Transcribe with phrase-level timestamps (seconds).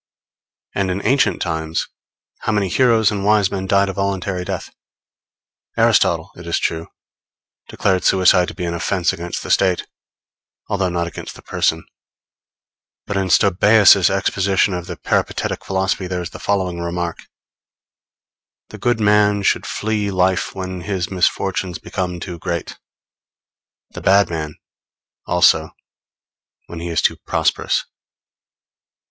[0.73, 1.87] And in ancient times,
[2.39, 4.71] how many heroes and wise men died a voluntary death.
[5.77, 6.87] Aristotle, it is true,
[7.67, 9.85] declared suicide to be an offence against the State,
[10.67, 11.85] although not against the person;
[13.05, 17.19] but in Stobaeus' exposition of the Peripatetic philosophy there is the following remark:
[18.69, 22.79] The good man should flee life when his misfortunes become too great;
[23.91, 24.55] the bad man,
[25.27, 25.69] also,
[26.65, 27.85] when he is too prosperous.